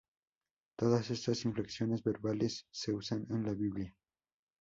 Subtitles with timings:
[0.77, 3.95] Todas estas inflexiones verbales se usan en la Biblia.